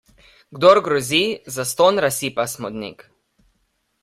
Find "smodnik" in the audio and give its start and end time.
2.57-3.05